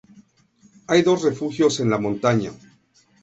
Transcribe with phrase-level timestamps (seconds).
[0.87, 2.49] Hay dos refugios en la montaña.